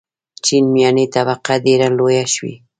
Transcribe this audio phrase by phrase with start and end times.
[0.45, 2.53] چین میاني طبقه ډېره لویه شوې.